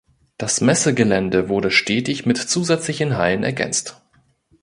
[0.39, 4.01] Das Messegelände wurde stetig mit zusätzlichen Hallen ergänzt.